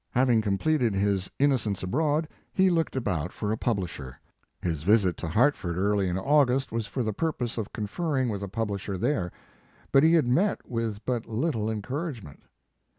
[0.13, 4.19] Having completed his Innocents Abroad," he looked about for a publisher.
[4.59, 8.47] His visit to Hartford early in August, was for the purpose of confering with a
[8.47, 9.31] publisher there,
[9.91, 12.39] but he had met with but little en couragement.